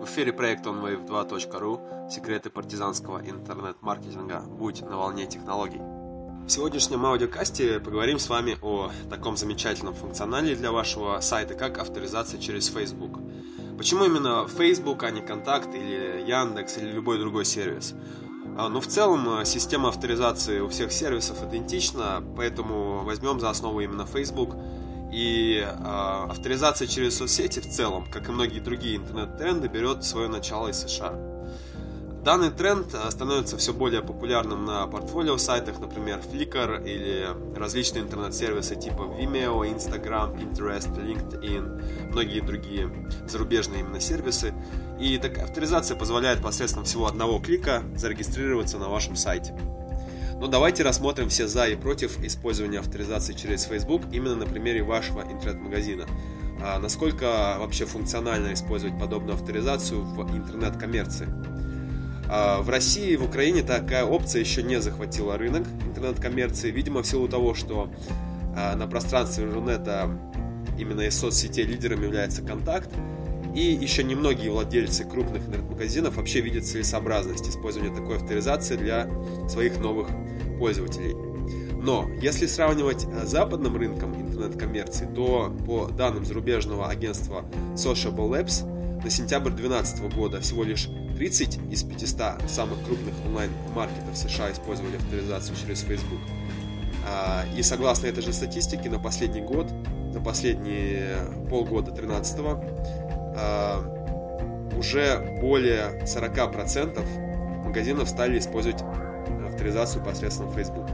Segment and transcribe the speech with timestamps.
[0.00, 4.40] В эфире проект onwave2.ru «Секреты партизанского интернет-маркетинга.
[4.40, 5.76] Будь на волне технологий».
[5.78, 12.40] В сегодняшнем аудиокасте поговорим с вами о таком замечательном функционале для вашего сайта, как авторизация
[12.40, 13.18] через Facebook.
[13.76, 17.94] Почему именно Facebook, а не Контакт или Яндекс или любой другой сервис?
[18.56, 24.06] А, ну, в целом, система авторизации у всех сервисов идентична, поэтому возьмем за основу именно
[24.06, 24.56] Facebook–
[25.12, 30.68] и э, авторизация через соцсети в целом, как и многие другие интернет-тренды, берет свое начало
[30.68, 31.14] из США.
[32.24, 37.26] Данный тренд становится все более популярным на портфолио сайтах, например, Flickr или
[37.56, 44.52] различные интернет-сервисы типа Vimeo, Instagram, Pinterest, LinkedIn, многие другие зарубежные именно сервисы.
[45.00, 49.58] И такая авторизация позволяет посредством всего одного клика зарегистрироваться на вашем сайте.
[50.40, 54.82] Но ну, давайте рассмотрим все за и против использования авторизации через Facebook именно на примере
[54.82, 56.06] вашего интернет-магазина.
[56.64, 61.28] А насколько вообще функционально использовать подобную авторизацию в интернет-коммерции?
[62.26, 67.06] А в России и в Украине такая опция еще не захватила рынок интернет-коммерции, видимо, в
[67.06, 67.92] силу того, что
[68.56, 70.08] а, на пространстве Рунета
[70.78, 72.88] именно из соцсетей лидером является контакт,
[73.54, 79.08] и еще немногие владельцы крупных интернет-магазинов вообще видят целесообразность использования такой авторизации для
[79.48, 80.08] своих новых
[80.58, 81.14] пользователей.
[81.82, 88.66] Но если сравнивать с западным рынком интернет-коммерции, то по данным зарубежного агентства Sociable Labs
[89.02, 95.56] на сентябрь 2012 года всего лишь 30 из 500 самых крупных онлайн-маркетов США использовали авторизацию
[95.56, 96.20] через Facebook.
[97.06, 99.66] А, и согласно этой же статистике, на последний год,
[100.12, 101.16] на последние
[101.48, 103.09] полгода 2013 а,
[104.76, 108.82] уже более 40% магазинов стали использовать
[109.46, 110.86] авторизацию посредством Facebook.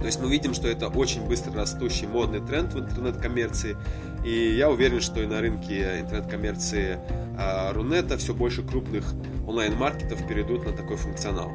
[0.00, 3.76] То есть мы видим, что это очень быстро растущий модный тренд в интернет-коммерции,
[4.24, 6.98] и я уверен, что и на рынке интернет-коммерции
[7.38, 9.04] а, Рунета все больше крупных
[9.46, 11.50] онлайн-маркетов перейдут на такой функционал.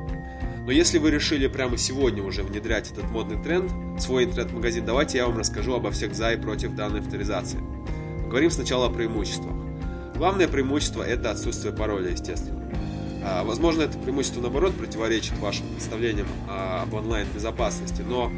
[0.66, 5.18] Но если вы решили прямо сегодня уже внедрять этот модный тренд в свой интернет-магазин, давайте
[5.18, 7.60] я вам расскажу обо всех за и против данной авторизации.
[8.24, 9.65] Поговорим сначала о преимуществах.
[10.16, 12.62] Главное преимущество– это отсутствие пароля, естественно.
[13.22, 18.32] А, возможно, это преимущество, наоборот, противоречит вашим представлениям об онлайн-безопасности, но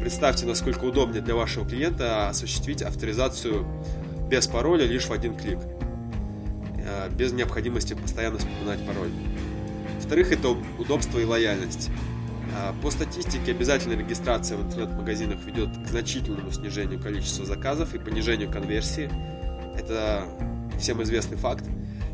[0.00, 3.64] представьте, насколько удобнее для вашего клиента осуществить авторизацию
[4.28, 5.58] без пароля лишь в один клик,
[6.88, 9.10] а, без необходимости постоянно вспоминать пароль.
[9.98, 11.90] Во-вторых, это удобство и лояльность.
[12.56, 18.50] А, по статистике, обязательная регистрация в интернет-магазинах ведет к значительному снижению количества заказов и понижению
[18.50, 19.08] конверсии.
[19.78, 20.24] Это
[20.82, 21.64] всем известный факт.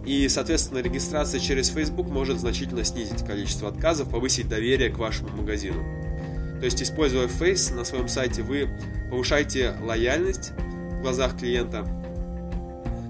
[0.06, 5.82] И, соответственно, регистрация через Facebook может значительно снизить количество отказов, повысить доверие к вашему магазину.
[6.60, 8.68] То есть, используя Face на своем сайте, вы
[9.10, 11.86] повышаете лояльность в глазах клиента,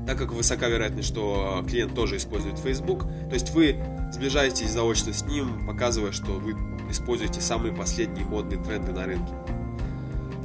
[0.07, 3.03] так как высока вероятность, что клиент тоже использует Facebook.
[3.29, 3.77] То есть вы
[4.13, 6.57] сближаетесь заочно с ним, показывая, что вы
[6.91, 9.33] используете самые последние модные тренды на рынке.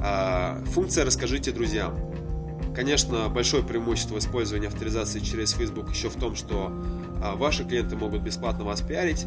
[0.00, 2.13] А, функция «Расскажите друзьям».
[2.74, 6.72] Конечно, большое преимущество использования авторизации через Facebook еще в том, что
[7.22, 9.26] а, ваши клиенты могут бесплатно вас пиарить.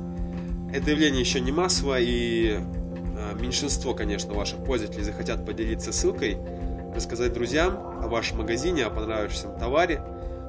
[0.73, 6.37] Это явление еще не массовое, и а, меньшинство, конечно, ваших пользователей захотят поделиться ссылкой,
[6.93, 10.01] рассказать друзьям о вашем магазине, о понравившемся товаре,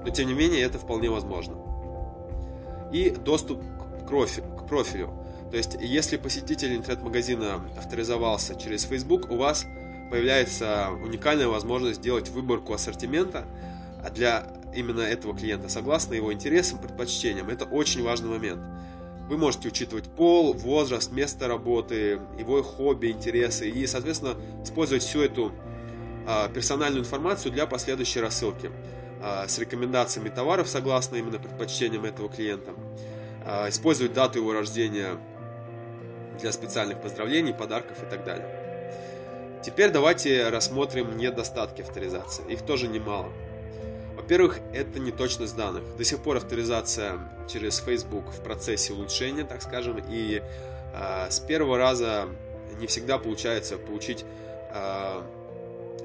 [0.04, 1.54] но тем не менее это вполне возможно.
[2.92, 4.46] И доступ к профилю.
[4.56, 5.12] К профилю.
[5.50, 9.64] То есть, если посетитель интернет-магазина авторизовался через Facebook, у вас
[10.10, 13.44] появляется уникальная возможность сделать выборку ассортимента
[14.14, 17.48] для именно этого клиента, согласно его интересам, предпочтениям.
[17.48, 18.60] Это очень важный момент.
[19.28, 25.52] Вы можете учитывать пол, возраст, место работы, его хобби, интересы и, соответственно, использовать всю эту
[26.26, 28.70] а, персональную информацию для последующей рассылки
[29.22, 32.72] а, с рекомендациями товаров согласно именно предпочтениям этого клиента.
[33.44, 35.18] А, использовать дату его рождения
[36.40, 38.67] для специальных поздравлений, подарков и так далее.
[39.68, 42.42] Теперь давайте рассмотрим недостатки авторизации.
[42.48, 43.30] Их тоже немало.
[44.16, 45.82] Во-первых, это неточность данных.
[45.98, 47.18] До сих пор авторизация
[47.52, 50.42] через Facebook в процессе улучшения, так скажем, и
[50.94, 52.30] э, с первого раза
[52.80, 54.24] не всегда получается получить
[54.74, 55.20] э,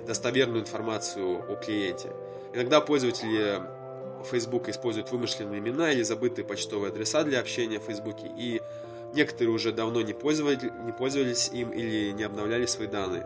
[0.07, 2.09] достоверную информацию о клиенте.
[2.53, 3.61] Иногда пользователи
[4.29, 8.61] Facebook используют вымышленные имена или забытые почтовые адреса для общения в Facebook, и
[9.13, 13.25] некоторые уже давно не пользовались, не пользовались им или не обновляли свои данные.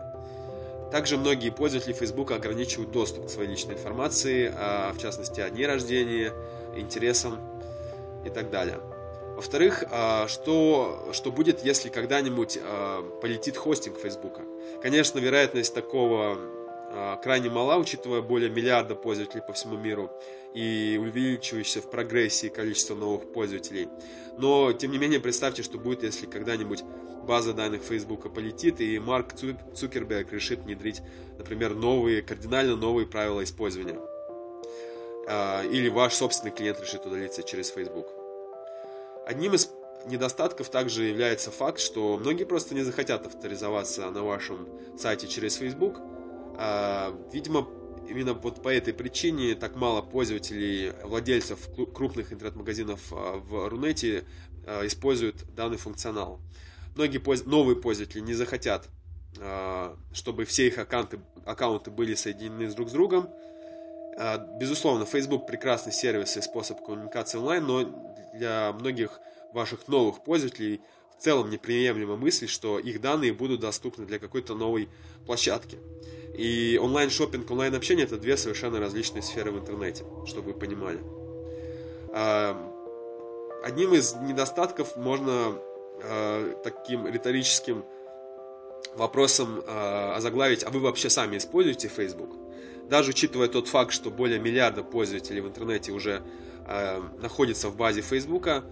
[0.90, 5.66] Также многие пользователи Facebook ограничивают доступ к своей личной информации, а, в частности о дне
[5.66, 6.32] рождения,
[6.76, 7.38] интересам
[8.24, 8.78] и так далее.
[9.36, 14.40] Во-вторых, а, что, что будет, если когда-нибудь а, полетит хостинг Facebook?
[14.82, 16.38] Конечно, вероятность такого
[17.22, 20.10] крайне мала, учитывая более миллиарда пользователей по всему миру
[20.54, 23.88] и увеличивающееся в прогрессии количество новых пользователей.
[24.38, 26.82] Но, тем не менее, представьте, что будет, если когда-нибудь
[27.26, 29.34] база данных Facebook полетит, и Марк
[29.74, 31.02] Цукерберг решит внедрить,
[31.36, 33.98] например, новые, кардинально новые правила использования.
[35.28, 38.08] А, или ваш собственный клиент решит удалиться через Facebook.
[39.26, 39.70] Одним из
[40.06, 44.66] недостатков также является факт, что многие просто не захотят авторизоваться на вашем
[44.98, 46.00] сайте через Facebook.
[46.58, 47.68] А, видимо,
[48.08, 54.24] именно вот по этой причине так мало пользователей, владельцев крупных интернет-магазинов а, в Рунете
[54.82, 56.40] используют данный функционал.
[56.94, 58.90] Многие новые пользователи не захотят,
[60.12, 63.30] чтобы все их аккаунты, аккаунты были соединены друг с другом,
[64.20, 67.84] а, безусловно, Facebook прекрасный сервис и способ коммуникации онлайн, но
[68.34, 69.20] для многих
[69.52, 70.80] ваших новых пользователей
[71.16, 74.88] в целом неприемлема мысль, что их данные будут доступны для какой-то новой
[75.24, 75.78] площадки.
[76.38, 81.00] И онлайн-шоппинг, онлайн-общение– это две совершенно различные сферы в интернете, чтобы вы понимали.
[82.12, 82.56] А,
[83.64, 85.58] одним из недостатков можно
[86.04, 87.84] а, таким риторическим
[88.94, 92.30] вопросом озаглавить, а вы вообще сами используете Facebook?
[92.88, 96.22] Даже учитывая тот факт, что более миллиарда пользователей в интернете уже
[97.20, 98.64] находится в базе Фейсбука,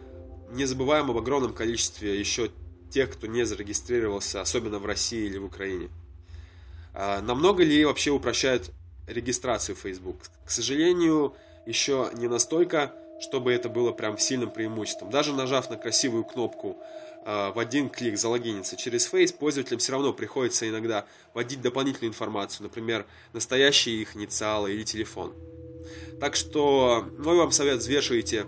[0.51, 2.51] не забываем об огромном количестве еще
[2.91, 5.91] тех, кто не зарегистрировался, особенно в России или в Украине.
[6.97, 8.73] Э, намного ли вообще упрощает
[9.07, 10.17] регистрацию Facebook?
[10.45, 11.35] К сожалению,
[11.67, 15.11] еще не настолько, чтобы это было прям сильным преимуществом.
[15.11, 16.77] Даже нажав на красивую кнопку
[17.27, 22.63] Э, в один клик залогиниться через Face, пользователям все равно приходится иногда вводить дополнительную информацию,
[22.63, 25.35] например, настоящие их инициалы или телефон.
[26.21, 28.47] Так что мой вам совет, взвешивайте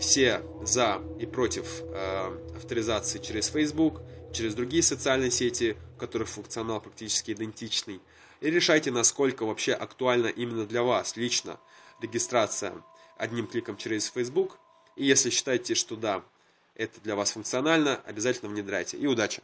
[0.00, 4.02] все за и против э, авторизации через Facebook,
[4.32, 8.00] через другие социальные сети, у которых функционал практически идентичный,
[8.40, 11.58] и решайте, насколько вообще актуальна именно для вас лично
[12.00, 12.74] регистрация
[13.16, 14.58] одним кликом через Facebook.
[14.96, 16.24] И если считаете, что да,
[16.74, 18.96] это для вас функционально, обязательно внедряйте.
[18.96, 19.42] И удачи!